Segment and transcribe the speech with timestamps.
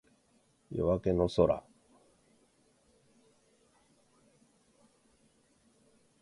[0.71, 1.63] 夜明けの空